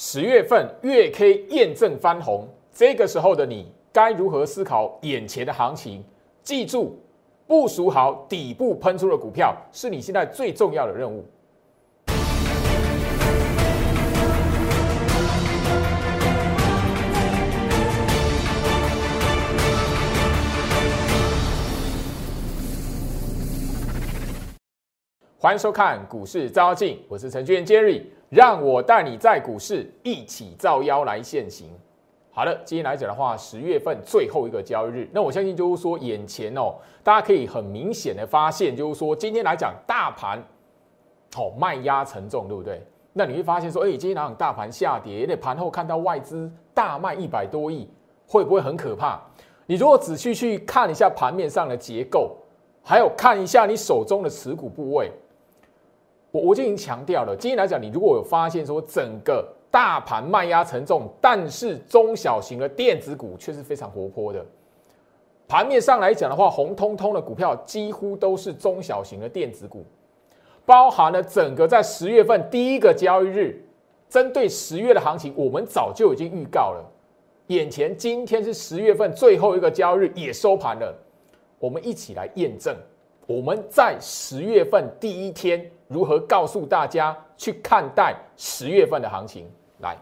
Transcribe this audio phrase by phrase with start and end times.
[0.00, 6.04] 十月份月 K 验证翻红，这个时候的你该如何思考眼前的行情？
[6.40, 6.96] 记住，
[7.48, 11.26] 部署好底部喷出的股票是你现在最重要的任务。
[25.40, 31.70] 欢迎收看股市招妖镜，我是程序员 Jerry，让我带你在股市一起造妖来现行。
[32.30, 40.38] 好的，今天来讲的话，十月份最后一个交易日，那我相信就是说，眼前哦，大家可以很明显的发现，就是说，今天来讲大盘
[41.36, 42.86] 哦卖压沉重，对不对？
[43.12, 47.88] 那你会发现说，哎，今天来讲大盘下跌，那盘后看到外资大卖一百多亿，
[48.26, 49.20] 会不会很可怕？
[49.66, 52.36] 你如果仔细去看一下盘面上的结构，
[52.84, 55.10] 还有看一下你手中的持股部位。
[56.30, 64.44] 我我就已经强调了，今天来讲，你如果有发现说整个大盘卖压沉重，但是中小型的电子股却是非常活泼的。
[65.46, 69.82] 盘面上来讲的话，红彤彤的股票几乎都是中小型的电子股，
[70.66, 73.64] 包含了整个在十月份第一个交易日，
[74.10, 76.84] 针对十月的行情，我们早就已经预告了。
[77.46, 80.94] 眼前今天是十月份最后一个交易日，也收盘了，
[81.58, 82.76] 我们一起来验证。
[83.26, 89.50] 我们在十月份第一天如何告诉大家去看待十月份的行情？
[89.80, 89.96] 来，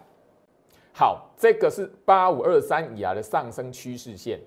[0.92, 4.38] 好，这个是八五二三以来的上升趋势线。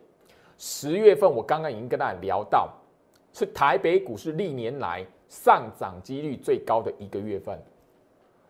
[0.57, 2.69] 十月份我刚刚已经跟大家聊到，
[3.33, 7.57] 是台北股市历年来上涨几率最高的一个月份。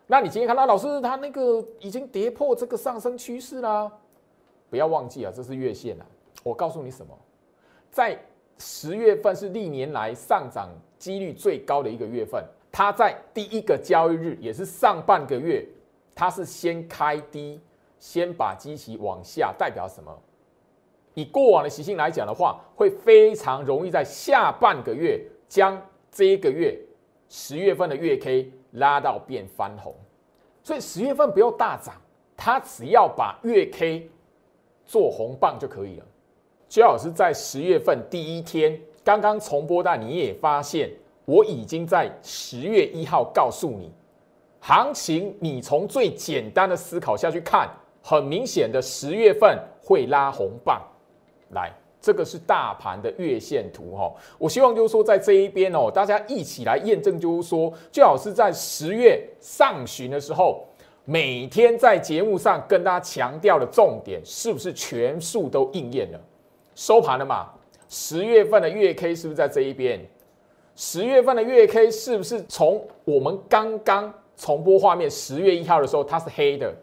[0.07, 3.91] 那你今天看到老师他那个已经跌破这个上升趋势啦，
[4.69, 6.05] 不要忘记啊，这是月线啊。
[6.43, 7.17] 我告诉你什么，
[7.91, 8.19] 在。
[8.61, 10.67] 十月份是历年来上涨
[10.97, 15.66] 几率最高的一个月份，它在第一个交易日，也是上半个月，
[16.14, 17.59] 它是先开低，
[18.00, 20.17] 先把基期往下，代表什么？
[21.16, 25.81] 以过往的习性来讲的话，会非常容易在下半个月将
[26.12, 26.79] 这一个月
[27.28, 29.94] 十月份的月 K 拉到变翻红，
[30.63, 31.96] 所以十月份不要大涨，
[32.38, 34.09] 它只要把月 K
[34.85, 36.06] 做红棒就可以了。
[36.69, 40.91] 最好是在十月份第一天刚刚重播，但你也发现
[41.29, 43.91] 我已经在十月一号告诉你，
[44.59, 47.69] 行情你从最简单的思考下去看，
[48.01, 50.81] 很明显的十月份会拉红棒。
[51.51, 60.66] 来，这个是大盘的月线图哈，我希望就是说在这一边哦，大家一起来验证，就是说最好是在十月上旬的时候，
[61.06, 66.19] 每天在节目上跟大家强调的重点，是不是全数都应验了？
[66.73, 67.50] 收盘了嘛？
[67.88, 70.00] 十月份的月 K 是不是在这一边？
[70.81, 75.12] 十月份的月 K 是不是从我们刚刚重播画面？
[75.12, 76.73] 十月一号的时候它是黑的。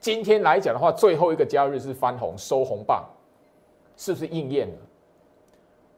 [0.00, 3.04] 今天来讲的话，最后一个交易日是翻红收红棒，
[3.96, 4.74] 是不是应验了？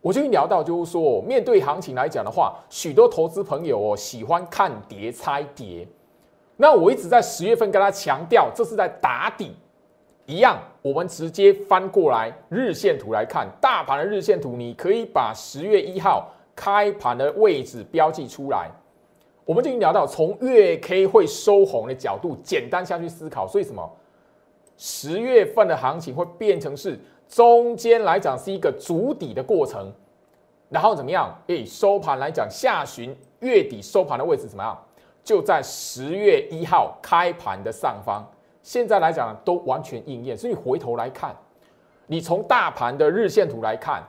[0.03, 5.89] 我就聊到就是说，面对行情来讲的话，许多投资朋友哦喜欢看跌猜跌。
[6.59, 9.57] 那我一直在十月份跟他强调，这是在打底。
[10.27, 18.71] 一样，我们直接翻过来日线图来看大盘的日线图，你可以把十月一号开盘的位置标记出来。
[19.45, 23.91] 我们就已经聊到从月 K 会收红的角度，简单下去思考，所以什么？
[24.77, 26.99] 十月份的行情会变成是
[27.29, 29.93] 中间来讲是一个主底的过程，
[30.69, 31.37] 然后怎么样？
[31.49, 34.77] 诶，收盘来讲，下旬月底收盘的位置怎么样？
[35.25, 38.25] 就在十月一号开盘的上方。
[38.63, 41.35] 现在来讲都完全应验，所以回头来看，
[42.07, 44.03] 你从大盘的日线图来看，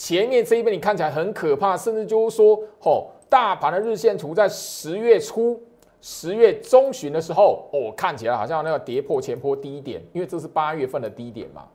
[0.00, 5.62] 前面这一边你看起来很可怕，甚至就是说，吼，大盘的日线图在十月初、
[6.00, 11.66] 十月中旬的时候，哦，看起来好像那个跌破前坡低点，因为这是八月份的低点嘛，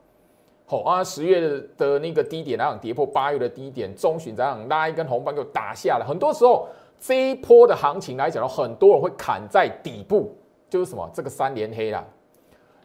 [0.66, 1.40] 好啊，十月
[1.76, 6.04] 的那个低点，然后跌破八月的低点，中旬这样拉一根红棒就打下了。
[6.04, 6.66] 很多时候
[6.98, 10.34] 这一波的行情来讲，很多人会砍在底部，
[10.68, 12.04] 就是什么这个三连黑啦。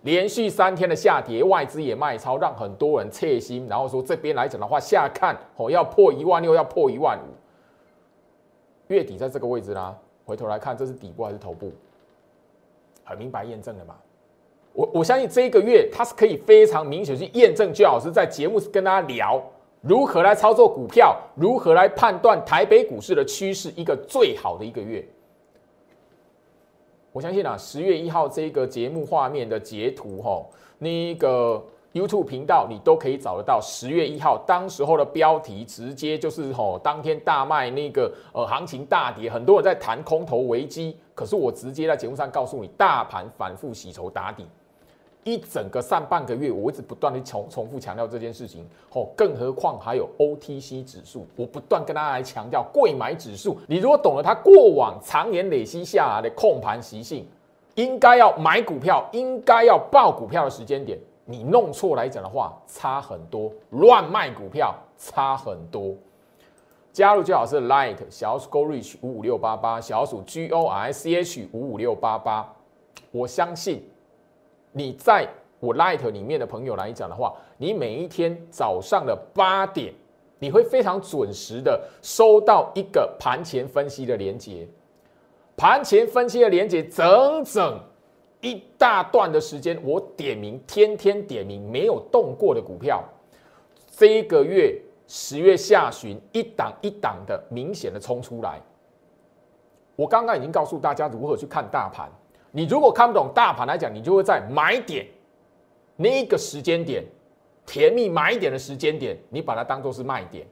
[0.03, 3.67] 连续三天的下跌，外资也卖超，让很多人切心。
[3.69, 7.29] 然后说这边来讲的话，下看哦要破一万六，要破一万五。
[8.87, 11.71] 月底在这个位置啦，回头来看这是底部还是头部？
[13.03, 13.95] 很明白验证的嘛。
[14.73, 17.73] 我我相信这一个月它是可以非常明显去验证。
[17.73, 19.41] 最老师在节目跟大家聊
[19.81, 25.05] 如何来操作股票，如何来判断台北股市的趋势，一个最好的一个月。
[27.13, 30.41] 我相信啊，十月一号这个节目画面的截图，哈，
[30.77, 31.61] 那个
[31.93, 33.59] YouTube 频道你都可以找得到。
[33.61, 40.95] 十月一号当时候的标题，直接就是吼，当天大卖那个呃行情大跌，很多人在谈空头危机。
[41.13, 44.45] 可是我直接在节目上告诉你，大盘反复洗筹打底，
[45.23, 48.67] 一整个上半个月，我一直不断的重重复强调这件事情。
[48.93, 57.27] 哦，更何况还有 OTC 指数，我不断跟大家来强调，贵买指数，你如果懂了它过往常年累积下来的控盘习性，
[57.75, 65.93] 应该要买股票，应该要报股票的时间点，你弄错来讲的话，差很多；乱卖股票差很多。
[66.91, 72.53] 加入最好是 Light 小鼠 Go Reach 五五六八八小鼠 G O R C H 五五六八八，
[73.11, 73.81] 我相信
[74.71, 75.27] 你在
[75.59, 79.93] 我 Light 里面的朋友来讲的话，你每一天早上的八点，
[80.39, 84.67] 你会非常准时的收到一个盘前分析的连接，
[85.55, 87.79] 盘前分析的连接整整
[88.41, 93.03] 一大段的时间，我点名天天点名没有动过的股票，
[93.91, 94.81] 这一个月。
[95.13, 98.61] 十月下旬，一档一档的明显的冲出来。
[99.97, 102.09] 我刚刚已经告诉大家如何去看大盘。
[102.51, 105.07] 你如果看不懂大盘来讲，你就会在买点
[105.95, 107.03] 那个时间点，
[107.65, 110.45] 甜蜜买点的时间点，你把它当做是卖点。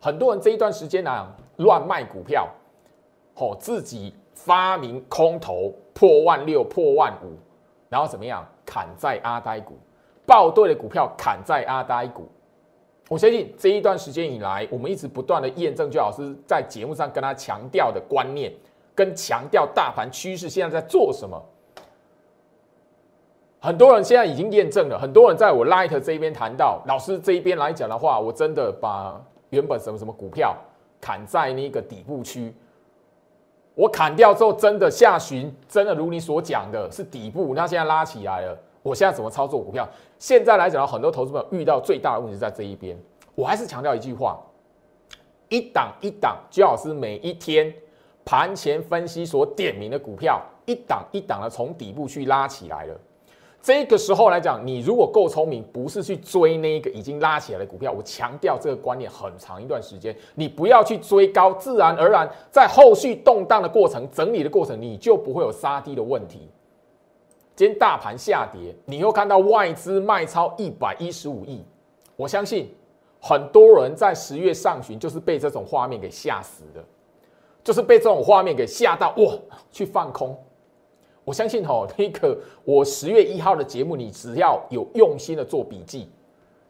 [0.00, 2.48] 很多人这一段时间呢，乱卖股票，
[3.34, 7.36] 哦，自己发明空头破万六、破万五，
[7.88, 9.78] 然后怎么样砍在阿呆股，
[10.26, 12.28] 爆对的股票砍在阿呆股。
[13.08, 18.52] 我相信这一段时间以来，我们一直不断的验证，就老师在节目上跟他强调的观念，
[18.96, 21.40] 跟强调大盘趋势现在在做什么。
[23.60, 29.20] 很多人现在已经验证了，很多人在我 Light 这一边谈到，老师这一边来讲的话，我真的把
[29.50, 30.56] 原本什么什么股票
[31.00, 32.54] 砍在那个底部区，
[33.74, 38.58] 我砍掉之后，真的下旬真的如你所讲的是底部，那现在拉起来了。
[38.82, 39.88] 我现在怎么操作股票？
[40.16, 42.96] 现在来讲，很多投资朋友遇到最大的问题在这一边。
[43.34, 44.40] 我还是强调一句话：
[45.48, 47.74] 一档一档，最好是每一天
[48.26, 53.00] 盘前分析所点名的股票，一档一档的从底部去拉起来了。
[53.62, 57.92] 这个时候来讲，你如果够聪明，不是去追那个已经拉起来的股票。
[57.92, 66.50] 我强调这个观念很长一段时间，你不要去追高，自然而然在后续动荡的过程、整理的过程，你就不会有杀低的问题。
[67.54, 71.64] 今天大盘下跌，你又看到外资卖超一百一十五亿，
[72.16, 72.74] 我相信
[73.20, 76.84] 很多人在十月上旬就是被这种画面给吓死的，
[77.66, 79.34] 就是被这种画面给吓到哇，
[79.72, 80.38] 去放空。
[81.24, 86.08] 我相信哦，那个我十月一号的节目，你只要有用心的做笔记，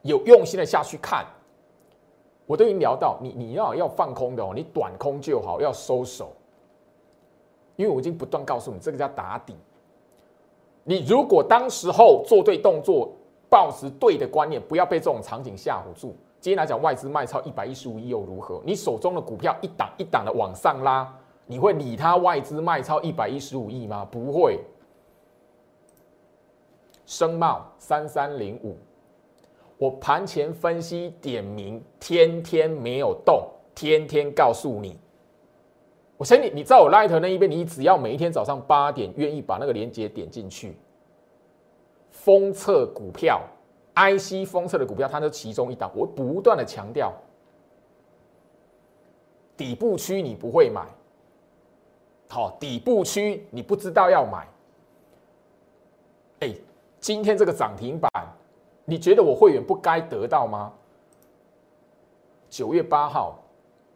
[0.01, 1.23] 有用心的下去看，
[2.47, 6.33] 我都已经聊到你你要要放空的哦，你短空就好，要收手，
[7.75, 9.55] 因为我已经不断告诉你，这个叫打底。
[10.83, 13.11] 你如果当时候做对动作，
[13.51, 16.15] 保持对的观念，不要被这种场景吓唬住。
[16.47, 18.61] 今天来讲，外资卖超一百一十五亿又如何？
[18.65, 21.13] 你手中的股票一档一档的往上拉，
[21.45, 24.07] 你会理他外资卖超一百一十五亿吗？
[24.09, 24.57] 不会。
[27.05, 28.77] 声茂三三零五，
[29.77, 33.45] 我盘前分析点名，天天没有动，
[33.75, 34.97] 天天告诉你。
[36.15, 40.77] 我相信你在我 Light 那一边，你只要每一天早上八点愿意把那个链接点进去，
[42.09, 43.41] 封测股票
[43.97, 45.91] ，IC 封测的股票，它是其中一档。
[45.95, 47.11] 我不断的强调，
[49.57, 50.85] 底部区你不会买，
[52.29, 54.47] 好，底部区你不知道要买。
[56.41, 56.53] 哎，
[56.99, 58.09] 今天这个涨停板，
[58.85, 60.71] 你觉得我会员不该得到吗？
[62.49, 63.39] 九月八号。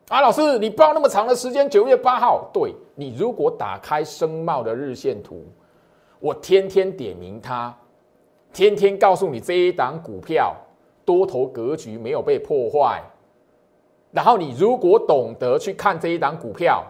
[0.10, 5.46] 啊，老师，你报那么长的时间，九月八号，对你如果打开声茂的日线图，
[6.20, 7.74] 我天天点名它，
[8.54, 10.56] 天天告诉你这一档股票
[11.06, 13.02] 多头格局没有被破坏，
[14.12, 16.84] 然后你如果懂得去看这一档股票，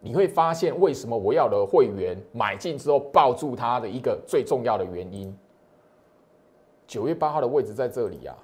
[0.00, 5.36] 你会发现为什么我要的会员买进之后抱住它的一个最重要的原因。
[6.86, 8.36] 九月八号的位置在这里啊。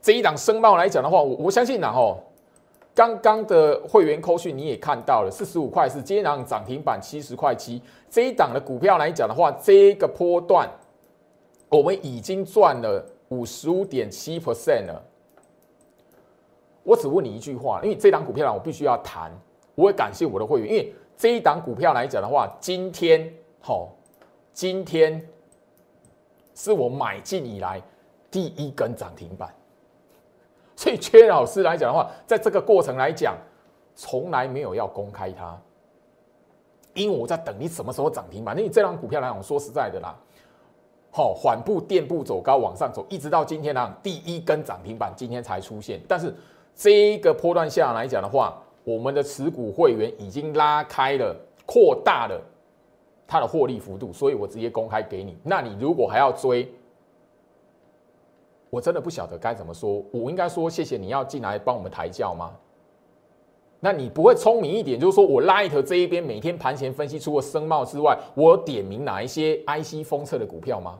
[0.00, 2.22] 这一档申茂来讲的话，我我相信然后
[2.96, 10.66] 刚刚的会员扣讯你也看到了，四十五块是接壤涨停板七十块七，这一档的股票来讲的话，这个波段
[11.68, 15.04] 我们已经赚了五十五点七 percent 了。
[16.84, 19.30] 我只问你一句话，因为这档股票，我必须要谈，
[19.74, 23.94] 我也感谢我的会员，因为这一档股票来讲的话，今天好，
[24.54, 25.22] 今天
[26.54, 27.78] 是我买进以来
[28.30, 29.54] 第一根涨停板。
[30.76, 33.34] 所以，缺老师来讲的话，在这个过程来讲，
[33.94, 35.58] 从来没有要公开它，
[36.92, 38.54] 因为我在等你什么时候涨停板。
[38.54, 40.14] 那你这张股票来讲，说实在的啦，
[41.10, 45.98] 好，缓步垫步走高往上走，一直到今天呢，第一根涨停板今天才出现。
[46.06, 46.34] 但是
[46.74, 52.38] 这一个波段下来讲的话，我们的持股会员已经拉开了、扩大了
[53.26, 55.38] 它的获利幅度，所以我直接公开给你。
[55.42, 56.70] 那你如果还要追，
[58.76, 60.04] 我真的不晓得该怎么说。
[60.12, 62.54] 我应该说谢谢你要进来帮我们抬轿吗？
[63.80, 70.98] 那你不会聪明一点，就是说我 Light 这一边每天盘前分析，除了声茂之外，我点名哪一些 IC 封测的股票吗？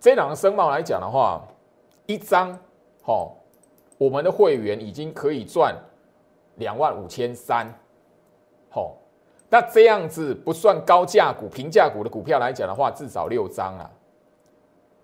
[0.00, 1.46] 这两个声茂来讲的话，
[2.06, 2.58] 一张，
[3.02, 3.36] 好，
[3.98, 5.76] 我们的会员已经可以赚
[6.54, 7.70] 两万五千三，
[8.70, 8.96] 好，
[9.48, 13.90] 那这样子不算高价股、平价股的股票来讲的话，至少六张啊。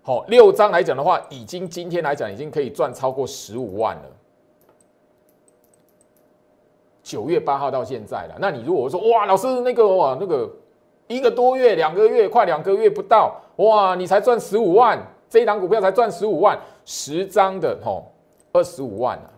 [0.01, 4.03] 好，六张来讲的话，已经今天来讲已经可以赚超过十五万了。
[7.01, 10.49] 九月八号到现在了，那你如果说哇，老师那个哇那个
[11.07, 14.97] 一个多月、两个月，快两个月不到，哇，你才赚十五万，
[15.29, 18.11] 这一档股票才赚十五万，十张的吼
[18.51, 19.29] 二十五万啊。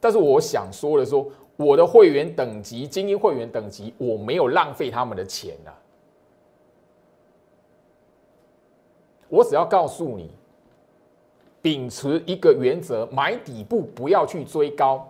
[0.00, 1.26] 但是我想说的说，
[1.58, 5.74] 我的会员等级、精英会员等级，我没有浪费他们的钱啊。
[9.28, 10.30] 我只要告诉你，
[11.60, 15.04] 秉持一个原则：买底部不要去追高，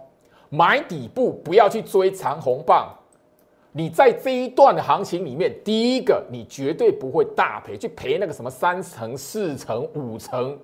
[0.48, 2.94] 买底部不要去追长红棒。
[3.70, 10.58] 你在这一段的行情里面，第一个你绝对不会大赔，去赔那个什么三成、四成、五成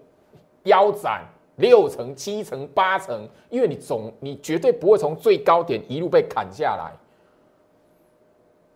[0.62, 6.92] 腰斩、六成、七成、八成，因为你总你绝对不会从最高点一路被砍下来，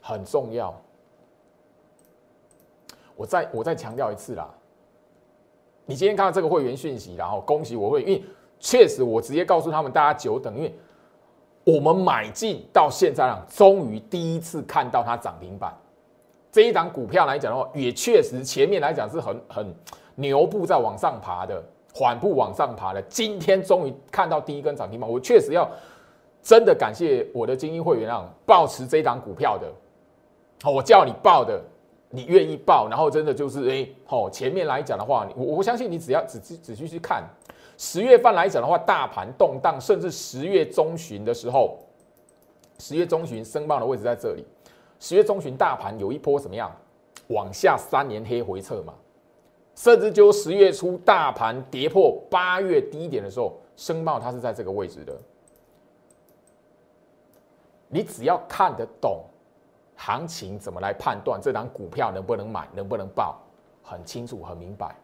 [0.01, 0.75] 很重要。
[3.17, 4.49] 我再我再强调一次啦。
[5.87, 8.23] 你今天看到这个会员讯息，然后恭喜我会，因为
[8.61, 10.73] 确实我直接告诉他们大家久等，因为
[11.65, 15.77] 我们买进到现在啊，终于第一次看到它涨停板。
[16.53, 19.75] 这一档股票来讲的话，也确实前面来讲是很很
[20.15, 21.63] 牛步在往上爬的，
[21.99, 23.03] 缓步往上爬了。
[23.09, 25.69] 今天终于看到第一根涨停板，我确实要
[26.41, 29.67] 真的感谢我的精英会员啊，抱持这一档股票的，
[30.63, 31.61] 好，我叫你报的。
[32.11, 37.23] 你愿意报，然后真的就是哎，好，前面来讲的话，我我相信你只要仔细仔细去看，
[37.77, 41.77] 十月份来讲的话，大盘动荡，甚至十月中旬的时候，
[42.79, 44.43] 十月中旬申报的位置在这里，
[44.99, 46.75] 十月中旬大盘有一波怎么样，
[47.27, 48.95] 往下三年黑回撤嘛，
[49.79, 55.17] 甚至就十月初大盘跌破八月低点的时候，升棒它是在这个位置的，
[57.87, 59.23] 你只要看得懂。
[59.95, 63.41] 行情怎么来判断这档股票能不能买，能不能报，
[63.81, 64.97] 很清楚很明白。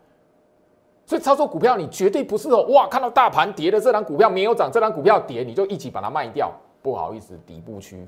[1.06, 6.52] 所以操作股票，你绝对不是哦，哇，看到大盘跌的这档股票没有涨，这档股票跌，你就一起把它卖掉。
[6.82, 8.04] 不好意思，底部区，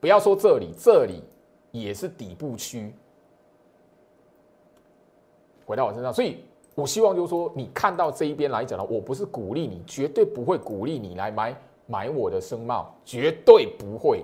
[0.00, 1.22] 不要说这里，这里
[1.70, 2.94] 也是底部区。
[5.66, 6.38] 回到我身上，所以
[6.74, 11.54] 我希望就是说，你看到这一边来讲呢，我不是鼓励你，绝对不会鼓励你来买
[11.86, 14.22] 买我的声貌，绝对不会。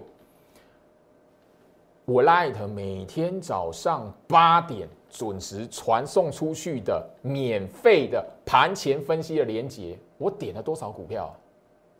[2.04, 11.34] 我 Light 每天早上八点准时传送出去的免费的盘前分析的连接，我点了多少股票？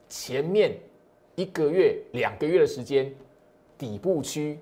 [0.09, 0.77] 前面
[1.37, 3.15] 一个月、两个月的时间，
[3.79, 4.59] 底部区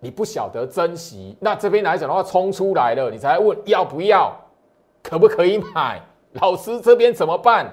[0.00, 4.32] 你不晓得珍惜，那这边来讲的话，冲出来了，你才问要不要，
[5.02, 6.00] 可不可以买？
[6.34, 7.72] 老师这边怎么办？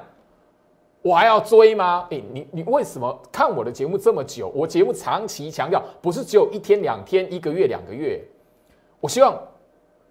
[1.01, 2.07] 我还要追吗？
[2.09, 4.51] 哎，你你为什么看我的节目这么久？
[4.55, 8.19] 我节目长期强调，不是只有一天两天、一个月两个月。
[8.99, 9.39] 我希望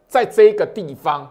[0.07, 1.29] 在这个地方，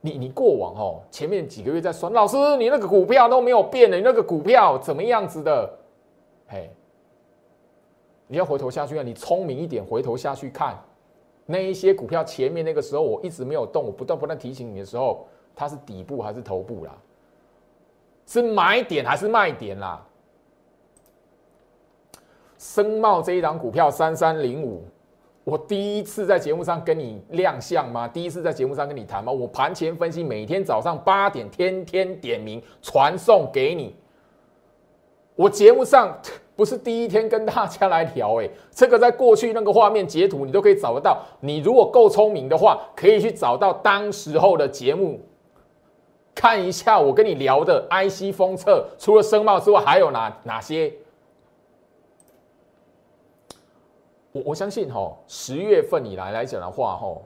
[0.00, 5.68] 你你过往哦，前面几个月在说，老师你那个股票都没有变的，你那个股票怎么样子的？
[6.46, 6.70] 嘿，
[8.28, 9.02] 你要回头下去啊！
[9.02, 10.76] 你聪明一点，回头下去看
[11.44, 16.96] 那一些股票，前面那个时候我一直没有动，我不断不断提醒你的时候，它是底部还是头部啦？
[18.26, 20.04] 是买点还是卖点啦？
[22.58, 24.82] 生茂这一档股票三三零五，
[25.44, 28.08] 我第一次在节目上跟你亮相吗？
[28.08, 29.30] 第一次在节目上跟你谈吗？
[29.30, 33.94] 我盘前分析，每天早上八点，天天点名传送给你。
[35.36, 36.18] 我节目上
[36.56, 41.22] 不是第一天跟大家来聊，哎，这个在过去那个画面截图你都可以找得到。
[41.40, 45.20] 你如果够聪明的话，可以去找到当时候的节目。
[46.34, 50.92] 看一下我跟你聊的 IC 封测，除了声茂之外，还有哪哪些？
[54.32, 57.16] 我我相信哈，十月份以来来讲的话，哈，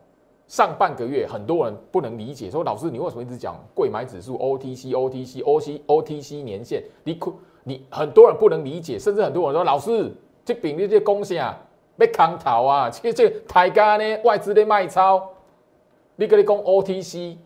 [0.48, 6.82] 上半个月很多人不能理解，说老师你为什么一直讲贵买指数 OTC OTC OC OTC 年限？
[7.04, 7.14] 你
[7.64, 10.12] 你很多人不能理解，甚至很多人说老师
[10.44, 11.58] 这饼的这公司啊，
[11.96, 15.28] 被扛头啊， 这这抬价呢，外资的卖超，
[16.16, 17.36] 你跟你讲 OTC。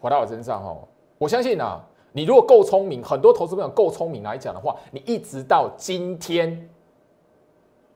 [0.00, 6.68] 回到我身上哦，我相信啊，你如果够聪明，很多投资朋友够聪明来讲的话，你一直到今天，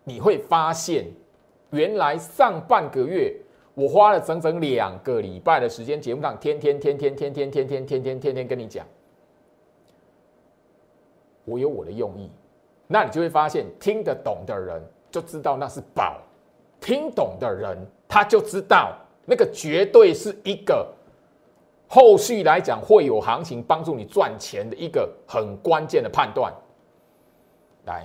[0.04, 1.04] 你会发现，
[1.70, 3.34] 原来上半个月
[3.74, 8.86] 我花了整整两个礼拜的时间，节目上天天天天天天天天天天天天跟你讲，
[11.46, 12.30] 我有我的用意，
[12.86, 16.18] 那你就会发现，听得懂的人就知道那是宝，
[16.78, 20.86] 听懂的人他就知道那个绝对是一个。
[21.88, 26.52] 后续来讲会有行情帮助你赚钱的一个很关键的判断。
[27.84, 28.04] 来，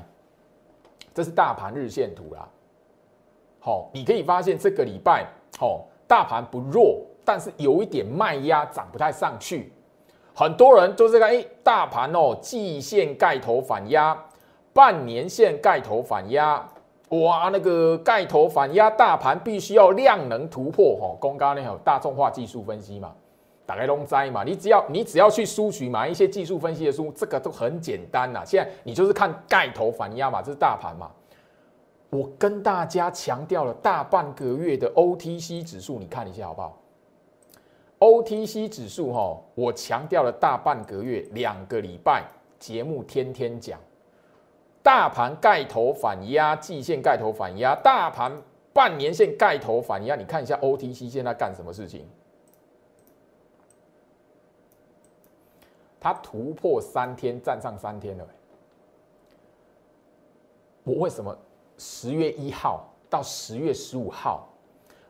[1.15, 2.47] 这是大盘日线图啦。
[3.59, 5.25] 好，你可以发现这个礼拜，
[5.57, 9.73] 好，大盘不弱，但是有一点卖压，涨不太上去。
[10.33, 14.17] 很多人都是看，哎，大盘哦，季线盖头反压，
[14.73, 16.65] 半年线盖头反压，
[17.09, 20.97] 哇，那个盖头反压，大盘必须要量能突破。
[21.01, 23.11] 哦，刚刚那有大众化技术分析嘛。
[23.63, 28.43] 打开龙斋嘛，你只要你只要去书局买一些技术分析的书，这个都很简单呐。
[28.45, 31.09] 现在你就是看盖头反压嘛，这是大盘嘛。
[32.09, 36.77] 我跟大家强调了大半个月的 OTC 指数，你看一下好不好
[38.01, 42.25] ？OTC 指数哈，我强调了大半个月，两个礼拜
[42.59, 43.79] 节目天天讲，
[44.81, 48.31] 大盘盖头反压，季线盖头反压，大盘
[48.73, 52.09] 半年线盖头反压，你看一下 OTC 现在干什么事情？
[55.99, 58.27] 它突破三天，站上三天了。
[60.83, 61.37] 我为什么
[61.77, 64.50] 十月一号到十月十五号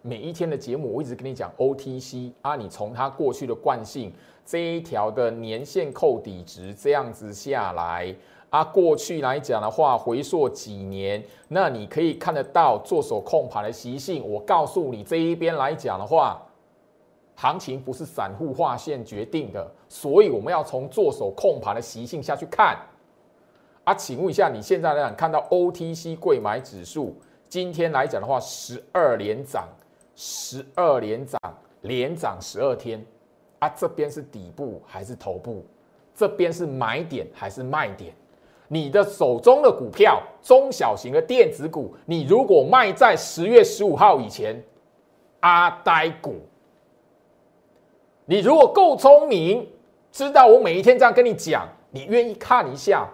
[0.03, 2.55] 每一天的节目，我一直跟你讲 OTC 啊？
[2.55, 4.11] 你从它过去的惯性
[4.45, 8.15] 这一条的年线扣底值这样子下来
[8.49, 14.27] 啊，过去来讲的话，回溯几年，那你可以看得到做手控盘的习性。
[14.27, 16.41] 我告诉你这一边来讲的话。
[17.33, 22.77] 行情不是散户划线决定的，所以我们要从做手控盘的习性下去看。
[23.83, 27.15] 啊，请问一下，你现在来讲看到 OTC 贵买指数
[27.49, 29.67] 今天来讲的话，十二连涨，
[30.23, 31.39] 十二连涨，
[31.81, 33.03] 连涨十二天。
[33.57, 35.65] 啊，这边是底部还是头部？
[36.13, 38.13] 这边是买点还是卖点？
[38.67, 44.63] 你的手中的股票，中小型的电子股，你如果卖在十月十五号以前，
[45.39, 46.35] 阿呆股。
[48.25, 49.67] 你如果够聪明，
[50.11, 53.09] 知道我每一天这样跟你讲，你愿意看一下，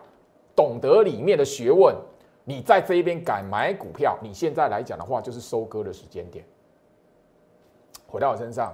[0.54, 1.96] 懂得里面的学问，
[2.44, 6.46] 你在这一边敢买股票，你现在来讲的话，就是收割的时间点。
[8.08, 8.74] 回到我身上，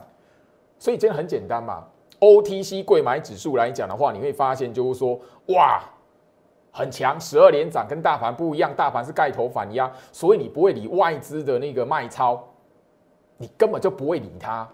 [0.80, 1.84] 所以真的很简单嘛。
[2.20, 5.84] OTC 贵买指数来讲的话，你会发现就是说，哇，
[6.72, 12.42] 很强，十二连涨，跟大盘不一样，大盘是盖头反压，所以你不会理外资的那个卖超，
[13.38, 14.66] 你根本就不会理它。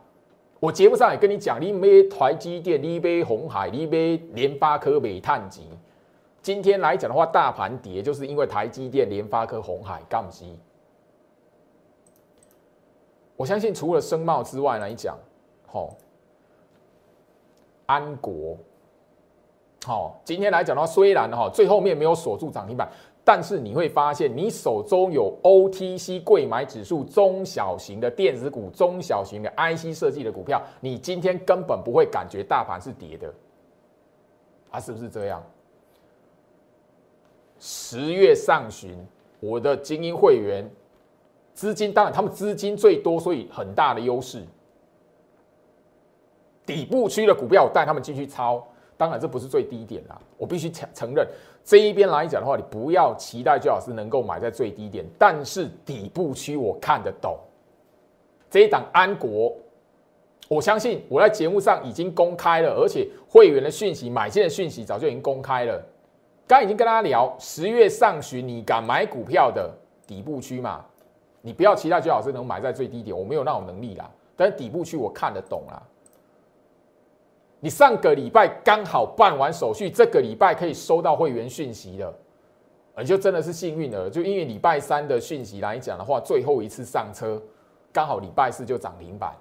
[0.60, 5.70] 我节目上也跟你讲，你买台积电，你买红海，你买联发科、美碳级。
[6.42, 10.58] 今天来讲的话，大盘跌就是因为台积电、联发科、红海、杠基。
[13.40, 15.18] 我相信除了声茂之外来讲，
[15.66, 15.96] 好，
[17.86, 18.58] 安国，
[19.86, 22.92] 好，今天来讲的话，虽然哈最后面没有锁住涨停板。
[23.24, 33.34] 但是你会发现，你手中有 OTC 贵买指数中小型的电子股、中小型的 IC 设计的股票，你今天根本不会感觉大盘是跌的，
[34.72, 35.42] 啊，是不是这样？
[37.60, 38.98] 十月上旬，
[39.40, 40.70] 我的精英会员
[41.60, 44.42] 资金，当然他们资金最多，所以很大的优势。
[46.66, 48.66] 底部区的股票，我带他们进去抄。
[48.96, 50.18] 当然，这不是最低点啦。
[50.38, 51.28] 我必须承承认，
[51.66, 55.06] 这一边来讲的话，你不要期待最好是能够买在最低点。
[55.18, 57.38] 但是底部区我看得懂。
[58.50, 59.54] 这一档安国，
[60.48, 65.86] 我相信我在节目上已经公开了，而且会员的讯息、买进的讯息早就已经公开了。
[66.48, 69.70] 刚已经跟大家聊，十月上旬你敢买股票的
[70.08, 70.86] 底部区嘛？
[71.42, 74.10] 你不要期待最好是能买在最低点，我没有那种能力啦。
[74.36, 75.82] 但是底部区我看得懂啦。
[77.60, 82.14] 你上个礼拜刚好办完手续，这个礼拜可以收到会员讯息了，
[82.98, 84.10] 你就真的是幸运了。
[84.10, 87.42] 就因为礼拜三的讯息来讲的话，最后一次上车，
[87.92, 89.36] 刚好礼拜四就涨停板，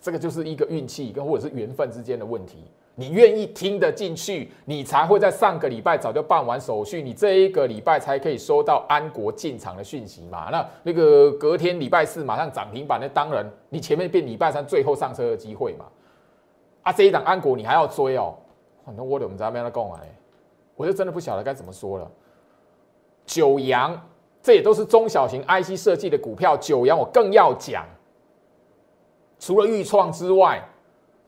[0.00, 2.64] 这个就是一个运气跟或者是缘分之间的问题。
[2.98, 10.48] 你愿意听得进去，你才会在上个礼拜早就办完手续，你这一个礼拜才可以收到安国进场的讯息嘛？
[10.50, 15.84] 那那个隔天礼拜四马上涨停板，那当然你前面变礼拜三最后上车的机会嘛。
[16.82, 18.34] 啊，这一档安国你还要追哦？
[18.96, 20.00] 那我怎么在那边讲啊？
[20.74, 22.10] 我就真的不晓得该怎么说了。
[23.26, 24.08] 九阳，
[24.42, 26.56] 这也都是中小型 IC 设计的股票。
[26.56, 27.84] 九阳我更要讲，
[29.38, 30.66] 除了豫创之外，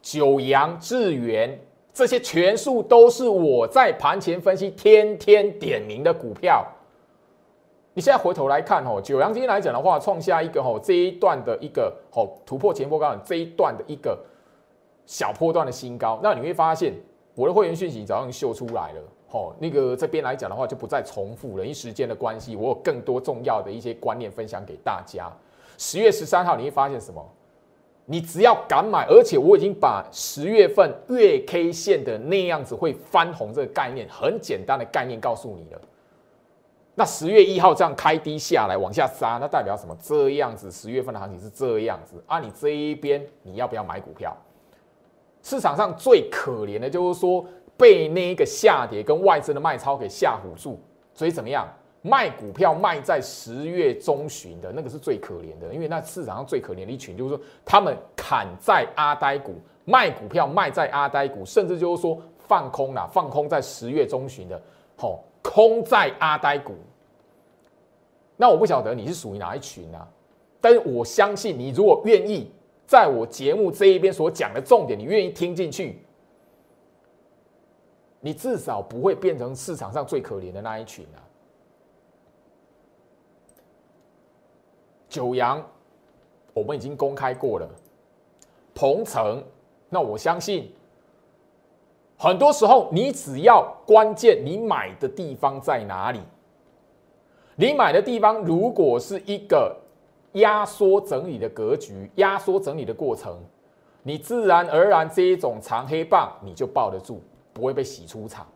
[0.00, 1.58] 九阳、智源
[1.92, 6.66] 这些全数都是我在盘前分析天天点名的股票。
[7.94, 14.16] 你现在回头来看哦，九阳今天来讲的话，创下一个哦这一段的一个哦突破前波高这一段的一个
[15.04, 16.20] 小波段的新高。
[16.22, 16.94] 那你会发现
[17.34, 25.28] 我的会员讯息早上秀出来了，哦，那个这边来讲的话就不再重复了，因时间的关系，我有更多重要的一些观念分享给大家。
[25.76, 27.20] 十月十三号你会发现什么？
[28.11, 35.81] 你只要敢买，而且我已经把十月份月 K 线的那样子会翻红这个概念，很简单的概念告诉你了。
[36.94, 39.94] 那十月一号这样开低下来往下杀，那代表什么？
[40.03, 42.40] 这样子十月份的行情是这样子啊？
[42.40, 44.35] 你这一边你要不要买股票？
[45.42, 47.44] 市场上最可怜的就是说
[47.77, 50.81] 被那一个下跌跟外资的卖超给吓唬住，
[51.12, 51.68] 所以怎么样？
[52.02, 64.62] 卖股票卖在十月中旬的那个是最可怜的，因为那市场上最可怜的一群，就是说他们砍在阿呆股，卖股票卖在阿呆股，甚至就是说放空啦，放空在十月中旬的，
[64.96, 66.74] 吼，空在阿呆股。
[68.37, 70.08] 那我不晓得你是属于哪一群啊？
[70.61, 72.50] 但是我相信你如果愿意
[72.87, 76.00] 在我节目这一边所讲的重点，你愿意听进去，
[78.20, 81.18] 你至少不会变成市场上最可怜的那一群啊。
[85.18, 85.61] 九阳，
[86.54, 87.68] 我们已经公开过了。
[88.72, 89.42] 鹏程，
[89.88, 90.72] 那我相信，
[92.16, 96.20] 很多时候你只要关键，你买的地方在哪里？
[97.57, 99.76] 你买的地方如果是一个
[100.35, 103.37] 压缩整理的格局，压缩整理的过程，
[104.04, 107.20] 你自然而然这一种长黑棒你就抱得住，
[107.52, 108.46] 不会被洗出场。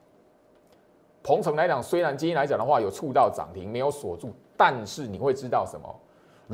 [1.24, 5.92] 鹏程来讲，虽然今天来讲的话有触到涨停，没有锁住，但是你会知道什么？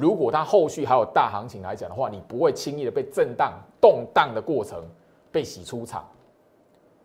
[0.00, 4.82] 如果它后续还有大行情来讲的话，你不会轻易的被震荡动荡的过程
[5.30, 6.08] 被洗出场。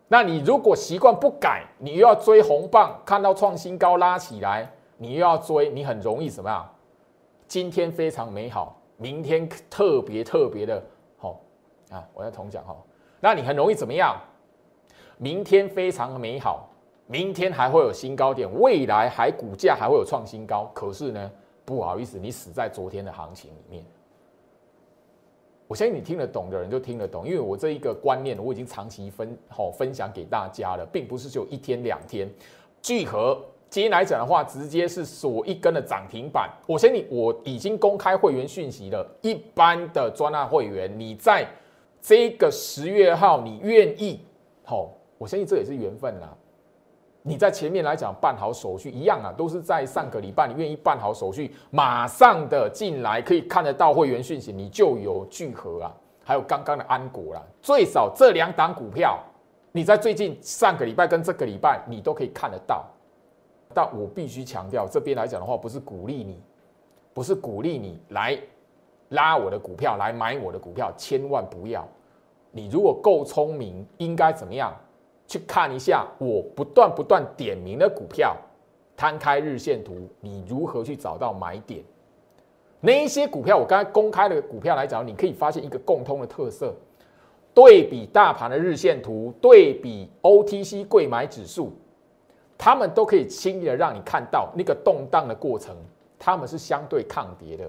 [0.08, 6.68] 那你如果习惯不改，你又要追红棒，看到创新高拉起来，你又要追，你很容易怎么样？
[7.46, 10.82] 今天非常美好，明天特别特别的
[11.16, 11.40] 好
[11.90, 12.02] 啊！
[12.14, 12.76] 我要同讲哈，
[13.20, 14.16] 那你很容易怎么样？
[15.16, 16.68] 明天非常美好，
[17.06, 21.30] 明天还会有新高点，未来还股价还会有创新高，可是呢？
[21.64, 23.84] 不好意思，你死在昨天的行情里面。
[25.66, 32.28] 我相信你听得懂的人就听得懂，因为我这一个观念我已经长期分好分享给大家了，并不是就一天两天。
[32.82, 36.50] 聚合今天来讲的话，直接是锁一根的涨停板。
[36.66, 41.48] 我相信我已经公开会员讯息了，一般的专案会员，你在
[42.00, 44.20] 这个十月号你愿意
[44.64, 46.36] 好，我相信这也是缘分啦。
[47.26, 59.18] 你在前面来讲办好手续一样啊，都是在上个礼拜，你愿意办好手续，马上的进来可以看得到会员讯息，你就有聚合啊，还有刚刚的安国啦，最少这两档股票，
[59.72, 62.84] 你在最近上个礼拜跟这个礼拜你都可以看得到。
[63.72, 66.38] 但我必须强调，这边来讲的话，不是鼓励你，
[67.14, 68.38] 不是鼓励你来
[69.08, 71.88] 拉我的股票来买我的股票，千万不要。
[72.50, 74.76] 你如果够聪明，应该怎么样？
[75.26, 78.36] 去看一下我不断不断点名的股票，
[78.96, 81.82] 摊开日线图，你如何去找到买点？
[82.80, 86.74] 那一些股票，我刚才公开的股票来讲，你可以发现一个共通的特色：
[87.54, 91.72] 对比大盘的日线图，对比 OTC 贵买指数，
[92.58, 95.74] 他们都可以轻易的让你看到那个动荡的过程，
[96.18, 97.64] 他们是相对抗跌的。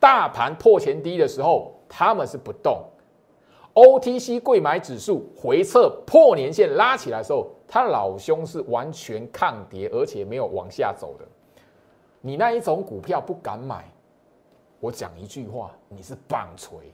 [0.00, 2.82] 大盘破前低的时候，他们是不动。
[3.76, 11.26] OTC 贵买指数回撤破年线拉起来的时候，他老兄是完全抗跌，而且没有往下走的。
[12.22, 13.84] 你那一种股票不敢买，
[14.80, 16.90] 我讲一句话，你是棒槌。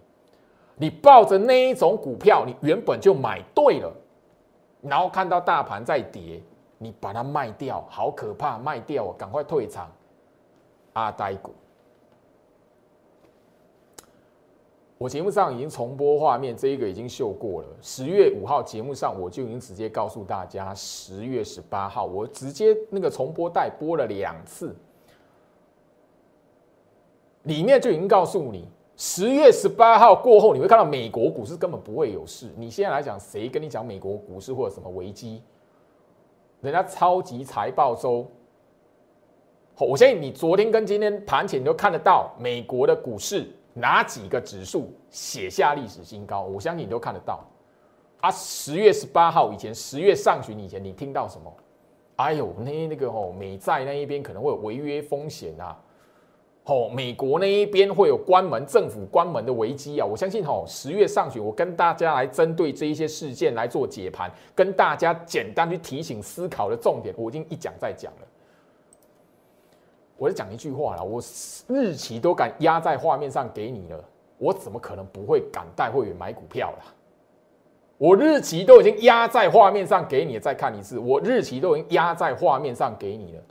[0.75, 3.93] 你抱着那一种股票，你原本就买对了，
[4.81, 6.43] 然后看到大盘在跌，
[6.79, 9.89] 你把它卖掉，好可怕，卖掉，赶快退场。
[10.95, 11.55] 阿呆股。
[15.03, 17.69] 我节目上已经重播画面，这一个已经秀过了。
[17.81, 24.77] 十月五号节目上我就已经直接告诉大家，十月十八号我直接那个重播带播了两次，
[27.43, 32.53] 里面就已经告诉你，十月十八号过后你会看到美国股市根本不会有事。
[32.57, 35.43] 你现在来讲，谁跟你讲美国股市或者什么危机？
[36.61, 38.25] 人家超级财报周，
[39.81, 43.49] 我相信你昨天跟今天盘前你都看得到美国的股市。
[43.75, 46.43] 哪几个指数写下历史新高？
[46.43, 47.45] 我相信你都看得到。
[48.21, 51.53] 啊，十月十八号以前，十月上旬以前，你听到什么？
[52.17, 55.77] 哎呦，那那个哦，美债那一边可能会有违约风险啊。
[56.67, 60.07] 哦，美国那一边会有关门、政府关门的危机啊！
[60.07, 68.27] 我相信哦，十月上旬我跟大家来针对这一些事件来做解盘，跟大家简单去提醒思考的重点，我已经一讲再讲了。
[70.23, 71.21] 我就讲一句话了，我
[71.67, 74.05] 日期都敢压在画面上给你了，
[74.39, 76.85] 我怎么可能不会敢带会员买股票了？
[77.99, 83.43] 我日期都已经压在画面上给你了，再看一次，我日期都已经压在画面上给你了。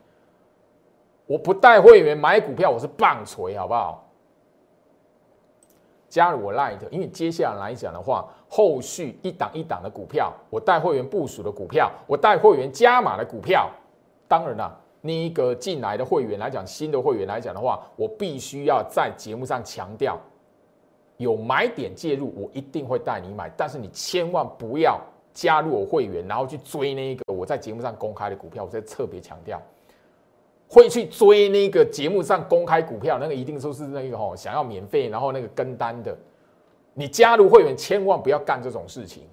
[1.26, 4.08] 我不带会员买股票，我是棒槌，好不好？
[6.08, 13.70] 加入我 Light，因为接下来来讲的话，后续一档一档的股票，我带会员部署的股票，我带会员加码的股票，
[14.30, 20.20] 当然了，那一个进来的会员来讲，新的会员来讲的话，我必须要在节目上强调，
[21.18, 25.02] 有买点介入，我一定会带你买，但是你千万不要
[25.34, 29.62] 加入我会员，然后去追那一个我在节目上公开的股票，我在特别强调。
[30.68, 36.16] 会去追那个节目上公开股票，那个一定都是那个吼想要免费，然后那个跟单的。
[36.94, 39.24] 你加入会员千万不要干这种事情。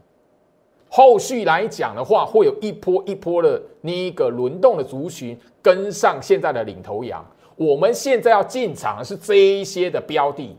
[0.88, 7.24] 后续来讲的话，会有一波一波的那一个轮动的族群跟上现在的领头羊。
[7.56, 10.56] 我们现在要进场的是这一些的标的，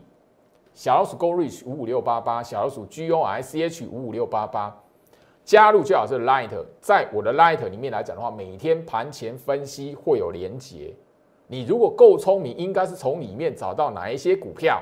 [0.74, 4.80] 小老鼠 Go Reach 五五六八八，小老鼠 G O I C H 五五六八八。
[5.42, 10.94] 加入最好是 Light，在我的 Light 里面来讲的话，每天盘前分析会有连结。
[11.48, 14.80] 你如果够聪明，应该是从里面找到哪一些股票，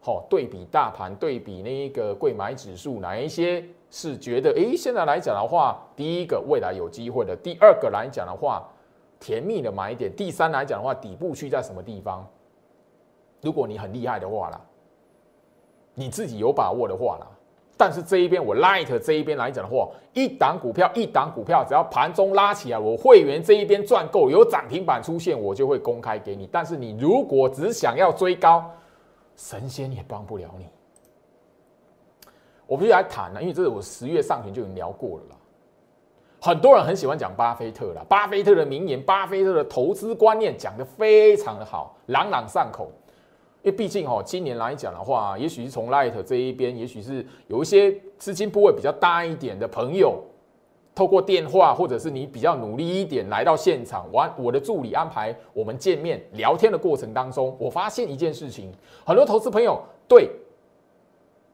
[0.00, 3.62] 好对比大盘，对比那一个贵买指数，哪一些
[3.94, 8.66] 是觉得诶，现在来讲的话，第一个未来有机会的，第二个来讲的话，
[9.20, 12.26] 甜蜜的买点，第三来讲的话，底部区在什么地方？
[13.42, 14.58] 如果你很厉害的话啦，
[15.92, 17.26] 你自己有把握的话啦。
[17.76, 26.48] 但是这一边我 light 这一边来讲的话，一档股票一档股票，只要盘中拉起来，我会员这一边赚够有涨停板出现，我就会公开给你。
[26.50, 28.70] 但是你如果只想要追高，
[29.36, 30.66] 神仙也帮不了你。
[32.66, 35.36] 我必须来谈了，因为这是我十月上旬就已经聊过了啦。
[36.40, 42.90] 很多人很喜欢讲巴菲特了，巴菲特的名言，巴菲特的投资观念讲得非常的好，朗朗上口。
[43.62, 50.20] 因为毕竟哈，今年来讲的话，也许是从 Light 这一边，也许是有一些资金部位比较大一点的朋友，
[50.96, 58.72] 透过电话或者是你比较努力一点来到现场，完我的助理安排我们见面聊天的过程当中，我发现一件事情，
[59.06, 60.28] 很多投资朋友对。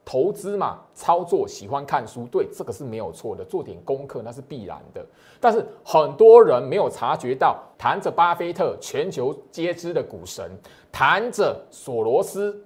[0.09, 5.05] 投资嘛，操作喜欢看书，对这个是没有错的，做点功课那是必然的。
[5.39, 10.49] 但是很多人没有察觉到，谈着巴菲特，全球皆知的股神，
[10.91, 12.59] 谈着索罗斯，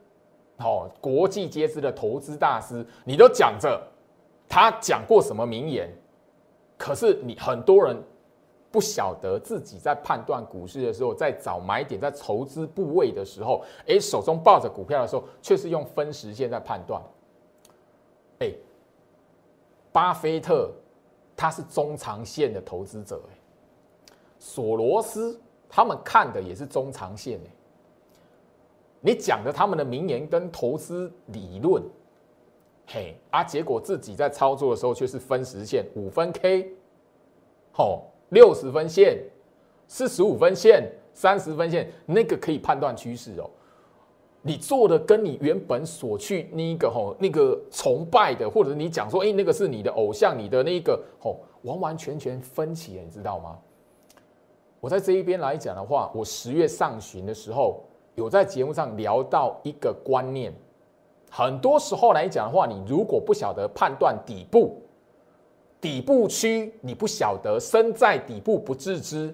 [0.60, 3.78] 哦，国际皆知的投资大师，你都讲着
[4.48, 5.94] 他讲过什么名言，
[6.78, 8.02] 可是你很多人
[8.72, 17.02] 不晓得自己在判断股市的时候，在找买点，在筹资部位的时候，诶，手中抱着股票的时候，却是用分时线在判断。
[18.40, 18.52] 哎，
[19.92, 20.72] 巴菲特
[21.36, 23.36] 他是中长线的投资者，哎，
[24.40, 27.50] 索罗斯他们看的也是中长线，哎，
[29.02, 31.84] 你讲的他们的名言跟投资理论，
[32.88, 36.74] 嘿，啊，结果自己在操作的时候却是分时线，五分 K，
[37.72, 39.20] 好，六十分线，
[39.88, 43.50] 四十五分线，三十分线，那个可以判断趋势哦。
[44.46, 53.58] 你做的跟你原本所去那一个吼那个崇拜的，或者你讲说，哎，那个是你的偶像，你的那个吼，完完全全分歧了，你知道吗？
[54.82, 60.54] 我在这一边来讲的话，我十月上旬的时候，有在节目上聊到一个观念，
[61.32, 64.82] 很多时候来讲的话，你如果不晓得判断底部，
[65.80, 69.34] 底部区你不晓得身在底部不自知，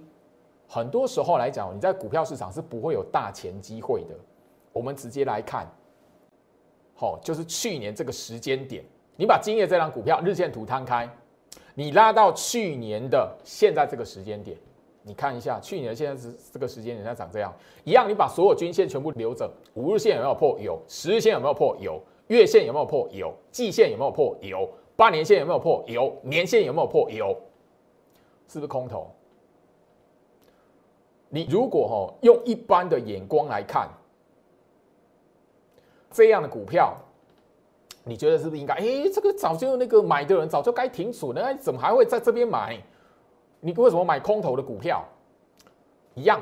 [0.68, 4.14] 很多时候来讲，你在股票市场是不会有大钱机会的。
[4.80, 5.70] 我们直接来看，
[6.96, 8.82] 好，就是去年这个时间点，
[9.18, 11.06] 你把今夜这张股票日线图摊开，
[11.76, 14.58] 你拉到去年的现在这个时间点，
[15.04, 20.58] 你看一下，去年的现在是这个时间点它长这样，一样，你把所有均线全部留着，五日线有没有破？
[20.58, 21.76] 有，十日线有没有破？
[21.82, 23.06] 有，月线有没有破？
[23.12, 24.34] 有，季线有没有破？
[24.42, 24.66] 有，
[24.96, 25.84] 八年线有没有破？
[25.88, 27.12] 有，年线有没有破？
[27.12, 27.38] 有，
[28.48, 29.14] 是不是空头？
[31.28, 33.90] 你如果哈用一般的眼光来看。
[36.12, 36.96] 这样的股票，
[38.04, 38.74] 你觉得是不是应该？
[38.76, 42.78] 哎，这个早就那个买的人早就该停损了，怎么还会在这边买？
[43.60, 45.06] 你为什么买空头的股票？
[46.16, 46.42] 一样，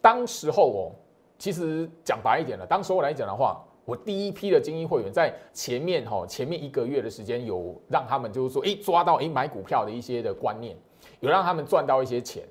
[0.00, 0.92] 当时候哦，
[1.38, 10.76] 其实讲白一点了，当时候来讲的话，我第一批的精英会员在前面哈，前面一个月的时间有让他们就是说，哎，抓到哎买股票的一些的观念，
[11.20, 12.44] 有让他们赚到一些钱。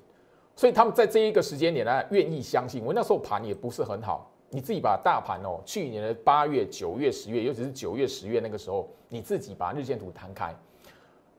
[0.56, 2.84] 所以他们在这一个时间点呢，愿意相信。
[2.84, 10.54] 我那时候盘也不是很好，你自己把大盘哦，去年的八月、九月、十月，尤其是九月、十月那个时候，你自己把日线图摊开，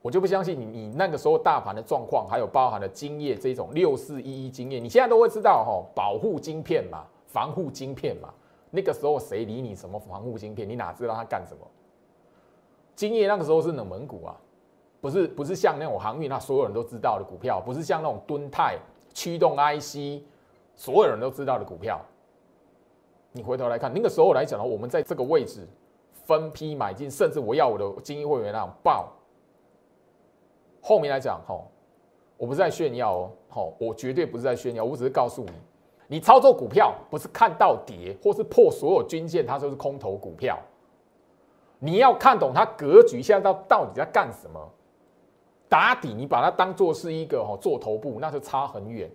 [0.02, 8.34] 我就不相信你，你那个时候大盘的状况，还有包含了晶业这种六四一一晶业，你现在都会知道哈，保护晶片嘛，防护晶片嘛。
[8.70, 10.68] 那个时候谁理你什么防护晶片？
[10.68, 11.66] 你哪知道他干什么？
[12.98, 14.36] 金业那个时候是冷门股啊，
[15.00, 18.78] 不是不是像那种航运，那所有人都知道的股票，不是像那种敦泰
[19.14, 20.22] 驱动 IC，
[20.76, 22.02] 所有人都知道的股票。
[23.36, 25.68] 你回头来看，那个时候来讲呢，我们在这个位置
[26.26, 29.12] 分批买进，甚至我要我的精英会员那样报。
[30.82, 31.68] 后面来讲，吼，
[32.38, 35.52] 我不是在炫耀哦，吼，我绝对不是在炫耀，我只是告诉你。
[36.08, 40.58] 你操作股票不是看到跌或是破所有均线，它就是空头股票。
[41.78, 44.72] 你要看懂它格局，现在到到底在干什么？
[45.68, 49.12] 打底，你把它当做是一个哈做头部，那就差很远。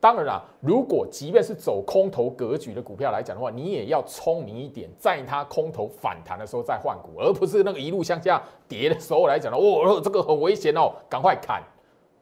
[0.00, 9.58] 当然啦，如果即便是走空头格局的股票来讲的话，你也要聪明一点，在它空头反弹的时候再换股，而不是那个一路向下跌的时候来讲的。
[9.58, 11.62] 哦，这个很危险哦，赶快砍！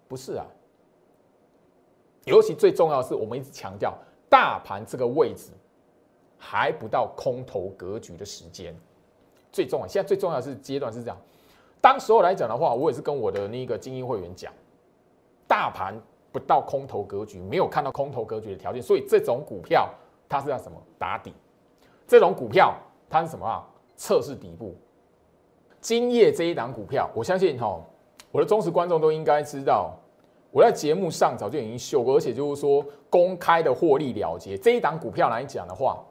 [0.08, 0.44] 不是啊。
[2.24, 3.96] 尤其最重要的是，我们一直强调，
[4.28, 5.52] 大盘这个位置
[6.36, 8.76] 还不到空头格局的时间。
[9.52, 11.16] 最重要，现在最重要是阶段是这样。
[11.80, 14.52] 当时候来讲的话，我也是跟我的那个精英会员讲，
[15.46, 15.94] 大盘
[16.30, 19.88] 不到空头格局，没有看到空头格局的条件，所以这种股票
[20.28, 21.32] 它是要什么打底？
[22.06, 22.74] 这种股票
[23.08, 23.66] 它是什么啊？
[23.96, 24.76] 测试底部。
[25.80, 27.80] 今夜这一档股票，我相信哈，
[28.30, 29.94] 我的忠实观众都应该知道。
[30.50, 36.02] 我在节目上早就已经秀过，而且就是说公开的获利了结这一档股票来讲的话，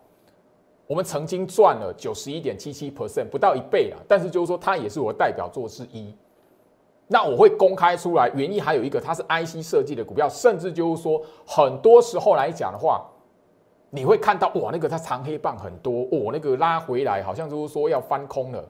[0.85, 3.97] 我们曾经赚了九十一点七七 percent，不到一倍了。
[4.07, 6.15] 但是就是说它也是我代表作之一。
[7.07, 13.05] 那我会公开出来，原因还有一个，它是 IC 设计的股票，甚至就是说很多时候来讲的话，
[13.89, 18.63] 你会看到哇，那个它长黑棒很多，哦，那个拉回来好像就是说要翻空了，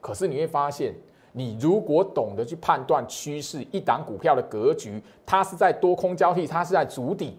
[0.00, 0.94] 可是你会发现。
[1.32, 7.38] 你如果懂得去判断趋势，一档股票的格局，它是在多空交替，它是在筑底。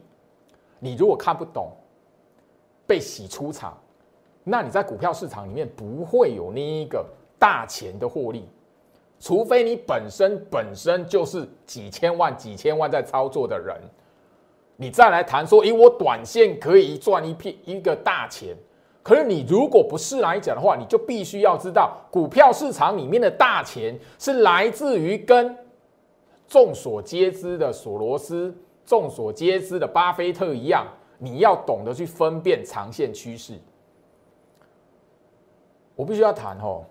[0.80, 1.70] 你如果看不懂，
[2.88, 3.78] 被洗出场，
[4.46, 7.06] 那你在股票市场里面不会有那一个
[7.38, 8.48] 大钱的获利，
[9.22, 13.78] 除非你本身本身就是几千万、几千万在操作的人，
[14.76, 18.58] 你再来谈说，诶，我短线可以赚一片一个大钱。
[19.04, 25.56] 可是你如果不是来讲的话，你就必须要知道，股票市场里面的大钱是来自于跟
[26.48, 28.52] 众所皆知的索罗斯、
[28.84, 30.88] 众所皆知的巴菲特一样，
[31.20, 33.54] 你要懂得去分辨长线趋势。
[35.96, 36.84] 我必须要谈哦，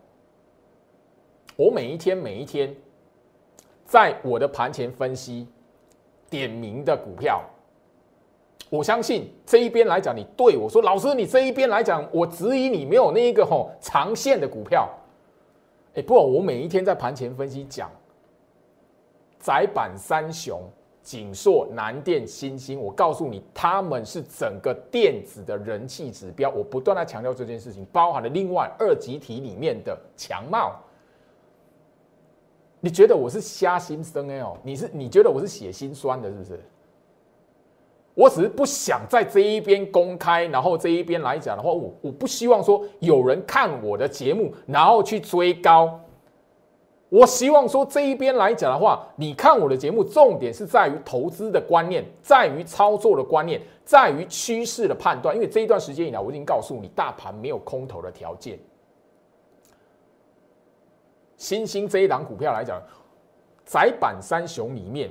[1.61, 2.75] 我每一天每一天
[3.85, 5.47] 在我的盘前分析
[6.31, 7.45] 点名的股票。
[8.71, 14.89] 我相信这一边来讲，你对我说：“老师，你这一边来讲，我质疑你没有那一个吼长线的股票。”
[15.97, 17.91] 哎，不，我每一天在盘前分析讲，
[19.39, 20.63] 窄板三雄、
[21.03, 26.49] 锦硕、南电、新星，我告诉你，他们是整个电子的人气指标。
[26.49, 30.81] 我不断在强调这件事情，包含了另外二级体里面的强茂。
[32.81, 34.57] 你觉得我是瞎心生哎哦？
[34.63, 36.61] 你是你觉得我是血心酸的，是不是？
[38.15, 45.99] 我只是不想在这一边公开，然后这一边来讲的话，我我不希望说有人看我的节目，然后去追高。
[47.09, 55.35] 我希望说这一边来讲的话，你看我的节目，重点是在于投资的观念，在于操作的观念，在于趋势的判断。
[55.35, 58.59] 因为这一段时间以来，我已经告诉你，大盘没有空头的条件。
[61.41, 62.79] 新兴这一档股票来讲，
[63.65, 65.11] 窄板三雄里面。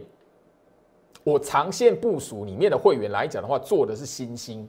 [1.24, 4.60] 我长线部署里面的会员来讲的话，做的是新兴，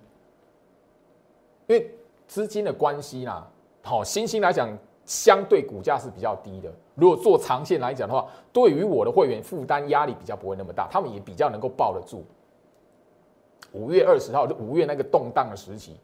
[1.66, 1.94] 因为
[2.26, 3.46] 资金的关系啦，
[3.82, 6.72] 好，新兴来讲相对股价是比较低的。
[6.94, 12.24] 如果做长线来讲的话，对于我的会员负担压力比较不会那么大，他们也比较能够抱得住。
[13.72, 15.94] 五月二十号就五月那个动荡的时期，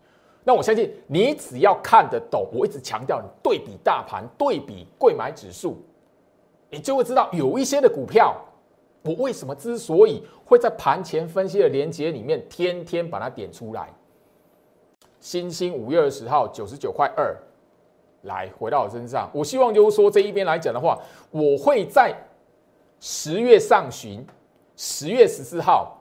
[0.49, 5.77] 那我相信你只要看得懂，我一直强调你对比大盘，对比贵买指数，
[6.71, 8.33] 你就会知道有一些的股票。
[9.03, 13.92] 我为什么之所以会在盘前分析的连接里面天天把它点出来？
[15.19, 17.37] 星星五月二十号九十九块二，
[18.23, 19.29] 来回到我身上。
[19.35, 20.97] 我希望就是说这一边来讲的话，
[21.33, 22.15] 我会在
[23.01, 24.25] 十月上旬，
[24.77, 25.96] 十月十四号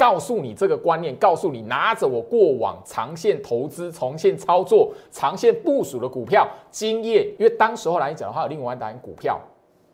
[0.00, 9.38] 告诉你这个观念，告诉你拿着我过往长线投资、长线操作、长线部署的股票经验，因为当时候来讲的话，有另外一档股票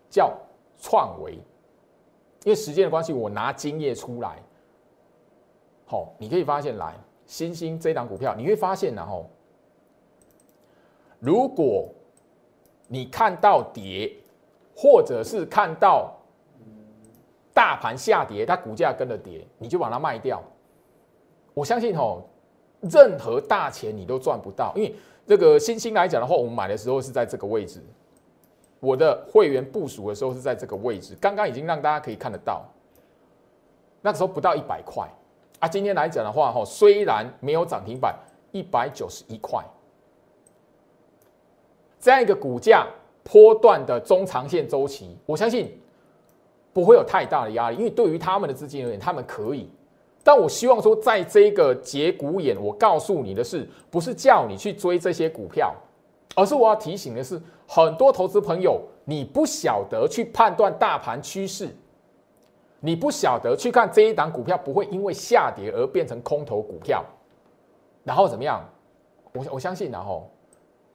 [0.08, 0.32] 叫
[0.80, 1.32] 创维。
[2.44, 4.40] 因为时间的关系，我拿金叶出来，
[5.86, 6.94] 好，你可以发现来
[7.26, 9.28] 新兴这档股票，你会发现然后，
[11.18, 11.88] 如果
[12.86, 14.14] 你看到跌，
[14.76, 16.16] 或者是看到
[17.56, 20.42] 大盘下跌，它股价跟着跌，你就把它卖掉。
[21.54, 22.28] 我相信吼，
[22.82, 24.94] 任何大钱你都赚不到，因为
[25.26, 27.82] 这个新兴来讲的话，我们买的时候是在这个位置，
[28.78, 32.62] 我的会员部署的时候是在这个位置，刚刚已经让大家可以看得到，
[34.02, 35.08] 那个时候不到一百块
[35.58, 35.66] 啊。
[35.66, 38.14] 今天来讲的话，哈，虽然没有涨停板，
[38.52, 39.64] 一百九十一块，
[41.98, 42.86] 这样一个股价。
[43.28, 45.76] 波段的中长线周期，我相信
[46.76, 49.66] 不会有太大的压力，因为对于他们的资金而言，他们可以。
[50.22, 55.74] 但我希望说，在这个节骨眼，我告诉你的是，不是叫你去追这些股票，
[56.34, 61.74] 而是我要提醒的是，很多投资朋友，你不晓得去判断大盘趋势，
[62.80, 67.02] 你不晓得去看这一档股票不会因为下跌而变成空头股票，
[68.04, 68.62] 然后怎么样？
[69.32, 70.30] 我我相信，然后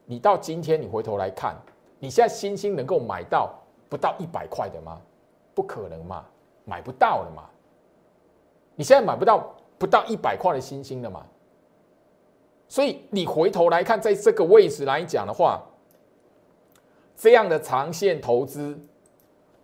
[0.04, 1.56] 你到今天你回头来看。
[1.98, 3.52] 你现在新兴能够买到
[3.88, 5.00] 不到一百块的吗？
[5.54, 6.24] 不可能嘛，
[6.64, 7.44] 买不到了嘛。
[8.74, 11.24] 你现在买不到不到一百块的新星了嘛。
[12.68, 15.62] 所以你回头来看，在这个位置来讲的话，
[17.14, 18.78] 这样的长线投资，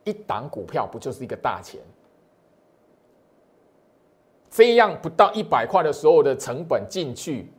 [0.05, 1.81] 一档股票不就是一个大钱？
[4.51, 7.51] 这样不到一百块的时候的成本进去，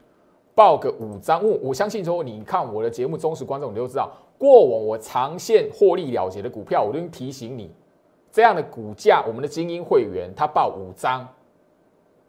[0.53, 4.11] 报个五张，我我相信说，你看我的节目忠实观众，你都知道。
[4.37, 7.71] 过往我长线获利了结的股票，我都提醒你，
[8.31, 11.27] 这样的股价，我们的精英会员他报五张，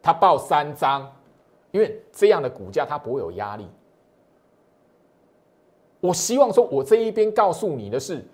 [0.01, 1.11] 他报三张，
[1.71, 3.67] 因为这样的股价他不会有压力。
[5.99, 8.25] 我希望说，我这一边告诉你的是，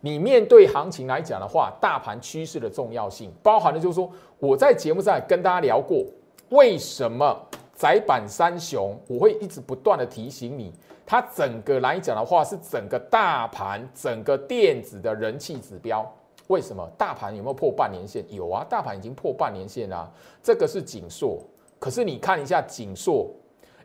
[0.00, 6.02] 你面对行情来讲的话，大盘趋势的重要性，包含的就是说，我在节目上跟大家聊过，
[6.48, 7.38] 为什么
[7.74, 10.72] 窄板三雄，我会一直不断的提醒你。
[11.06, 16.04] 它整个来讲的话，是整个大盘、整个电子的人气指标。
[16.48, 18.24] 为什么大盘有没有破半年线？
[18.28, 20.10] 有啊，大盘已经破半年线啦。
[20.42, 21.40] 这个是锦硕，
[21.78, 23.30] 可是你看一下锦硕，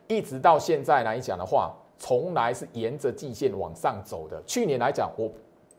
[0.08, 4.42] 一直到现在来讲的话，从来是沿着季线往上走的。
[4.44, 5.30] 去年来讲，我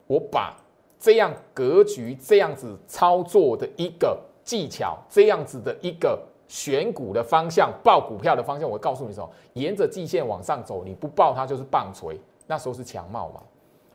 [0.08, 0.56] 我把
[0.98, 6.18] 这样格局、这样子操作的一个技巧，这样子的一个。
[6.54, 9.28] 选股的方向，报股票的方向，我告诉你什么？
[9.54, 12.20] 沿着季线往上走，你不报它就是棒槌。
[12.46, 13.42] 那时候是强帽嘛？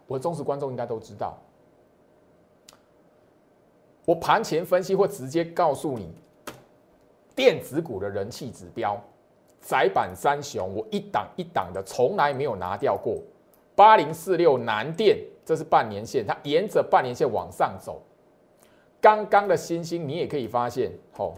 [0.08, 1.38] 我的忠实观众应该都知道。
[4.04, 6.12] 我盘前分析或直接告诉你，
[7.36, 9.00] 电子股的人气指标，
[9.60, 13.22] 窄板三雄，我一档一档的从来没有拿掉过。
[13.76, 18.02] 八零四六南电，这是半年线，它沿着半年线往上走。
[19.00, 21.36] 刚刚的星星，你也可以发现，吼。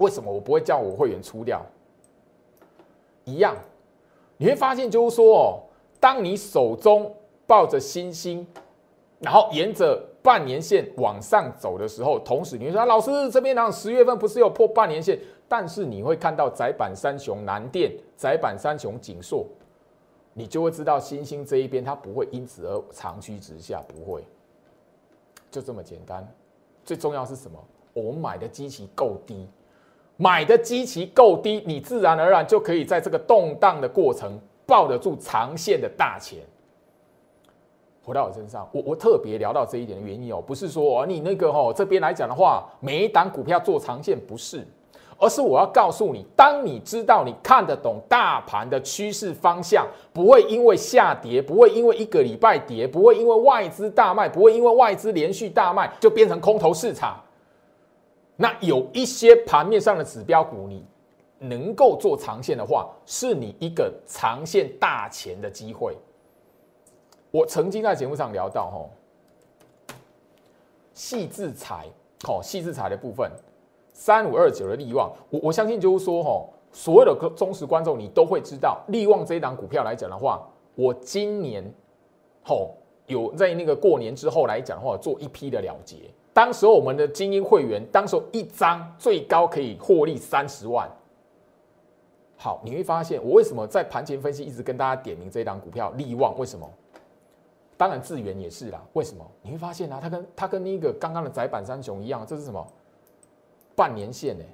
[0.00, 1.64] 为什么我不会叫我会员出掉？
[3.24, 3.54] 一样，
[4.38, 5.60] 你会发现就是说哦，
[6.00, 7.14] 当你手中
[7.46, 8.46] 抱着星星，
[9.20, 19.46] 然后沿着半年线往上走的时候，同时你会说老师这边呢十月份不是有破半年线，但是你会看到窄板三雄南电、窄板三雄锦硕，
[20.32, 24.24] 你就会知道星星这一边它不会因此而长驱直下，不会，
[25.50, 26.26] 就这么简单。
[26.86, 27.62] 最重要是什么？
[27.92, 29.46] 我们买的机器够低。
[30.22, 36.40] 买的基期够低，你自然而然就可以在这个动荡的过程抱得住长线的大钱。
[38.04, 44.62] 回到我身上，我我特别聊到这一点的原因哦，不是说你那个哦这边来讲的话，每一档股票做长线不是，
[45.16, 57.18] 而是我要告诉你，当你知道你看得懂大盘的趋势方向，不会因为下跌，不会因为一个礼拜跌，不会因为外资大卖，不会因为外资连续大卖就变成空头市场。
[58.40, 60.82] 那有一些盘面上的指标股，你
[61.38, 65.94] 能够做长线的话，是你一个长线大钱的机会。
[67.30, 68.90] 我曾经在节目上聊到，吼，
[70.94, 71.86] 细制裁，
[72.26, 73.30] 哦，细制裁的部分，
[73.92, 81.62] 三五二九的利旺，我我相信就是说，吼，所有的忠实观众你都会知道，利旺这一档股票来讲的话，我今年，
[82.42, 82.74] 吼，
[83.06, 85.96] 有在那个过年之后来讲的话，做一批的了结。
[86.32, 90.88] 当时我们的精英会员，当时一张最高可以获利三十万。
[92.36, 96.38] 好，你会发现我为什么在盘前分析一直跟大家点名这一档股票利旺？
[96.38, 96.66] 为什么？
[97.76, 98.80] 当然智源也是啦。
[98.92, 99.28] 为什么？
[99.42, 102.66] 你会发现啊，它跟它跟那个刚刚的窄板三雄一样，这是什么？
[103.74, 104.44] 半年线呢？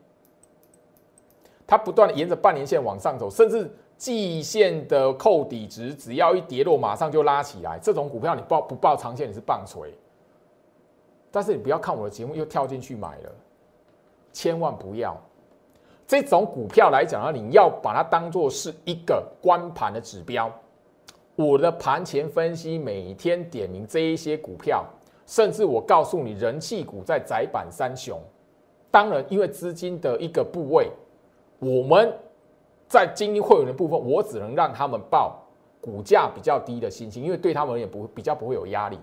[1.67, 7.79] 它不断的沿着半年线往上走，甚至季线的扣底值只要一跌落，马上就拉起来。
[7.81, 9.93] 这种股票你报不报长线你是棒槌。
[11.37, 13.31] 但是你不要看我的节目又跳进去买了，
[14.33, 15.15] 千万不要。
[16.07, 20.51] 这种股票来讲啊，你要把它当做是一个关盘的指标。
[21.35, 24.83] 我的盘前分析每天点名这一些股票，
[25.27, 28.19] 甚至我告诉你人气股在窄板三雄。
[28.91, 30.91] 当然，因为资金的一个部位，
[31.59, 32.11] 我们
[32.89, 35.39] 在精英会员的部分，我只能让他们报
[35.83, 38.99] 股价比较低的星星，因为对他们也不比较不会有压力，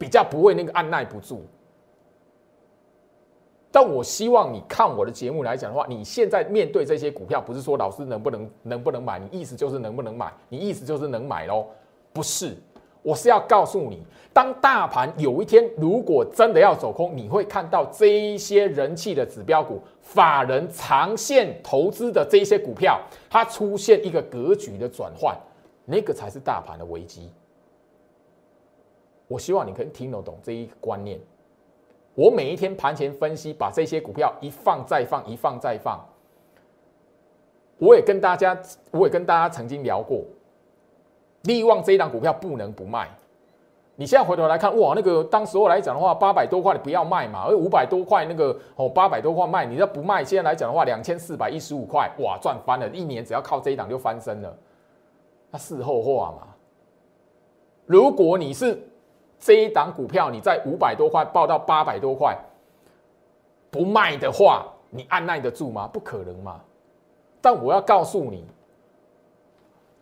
[0.00, 1.44] 比较不会那个按耐不住。
[3.70, 11.66] 但我希望你看我的节目来讲的话，你现在面对这些股票，不是说老师能不能能不能买，你意思就是能不能买，你意思就是能买喽？
[12.14, 12.56] 不是，
[13.02, 22.98] 我是要告诉你，当大盘有一天如果真的要走空，你会看到这一些人气的指标股、法人长线投资的这一些股票，
[23.28, 25.36] 它出现一个格局的转换，
[25.84, 27.30] 那个才是大盘的危机。
[29.30, 31.16] 我希望你可以听得懂这一个观念。
[32.16, 36.04] 我每一天盘前分析，把这些股票一放再放，一放再放。
[37.78, 38.60] 我也跟大家，
[38.90, 40.24] 我也跟大家曾经聊过，
[41.42, 43.08] 利旺这一档股票不能不卖。
[43.94, 54.58] 你现在回头来看，哇，那个当时候来讲的话，八百多块你不要卖嘛，而五百多块那个哦，八百多块卖，你要不卖，现在来讲的话，两千四百一十五块，哇，赚翻了，一年只要靠这一档就翻身了。
[55.52, 56.48] 那事后话嘛，
[57.86, 58.76] 如果你是。
[59.40, 62.36] 这一档股票你在五百多块报到八百多块，
[63.70, 65.88] 不卖的话，你按耐得住吗？
[65.88, 66.60] 不可能嘛！
[67.40, 68.44] 但我要告诉你，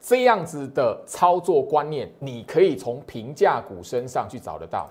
[0.00, 4.88] 这样子的操作观念，你可以从平价股身上去找得到。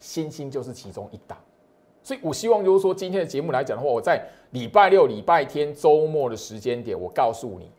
[0.00, 1.38] 星星就是其中一档，
[2.02, 7.70] 所以我希望就是说，今天的节目来讲的话，我在礼拜六、礼拜天、周末的时间点，我告诉你。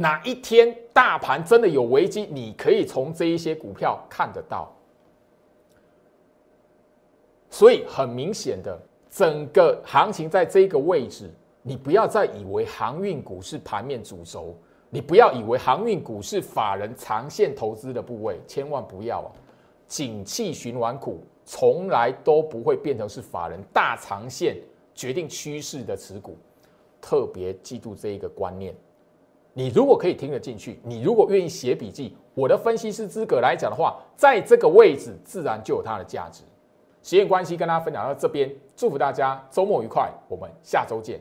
[0.00, 4.74] 哪一天大盘真的有危机，你可以从这一些股票看得到。
[7.50, 8.80] 所以很明显的，
[9.10, 11.30] 整个行情在这个位置，
[11.60, 14.56] 你不要再以为航运股是盘面主轴，
[14.88, 19.28] 你不要以为航运股是法人长线投资的部位，千万不要啊！
[19.86, 24.56] 景气循环股从来都不会变成是法人大长线
[24.94, 26.38] 决定趋势的持股，
[27.02, 28.74] 特别记住这一个观念。
[29.60, 36.40] 你如果可以听得进去，你如果愿意写笔记，我的分析师资格来讲的话，在这个位置自然就有它的价值。
[37.02, 41.20] 时间关系，跟大家分享到这边，祝福大家周末愉快，我们下周见。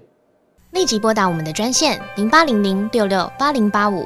[0.71, 4.05] 立即拨打我们的专线零八零零六六八零八五